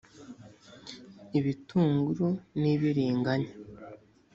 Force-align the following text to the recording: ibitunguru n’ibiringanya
ibitunguru 1.39 2.27
n’ibiringanya 2.59 3.51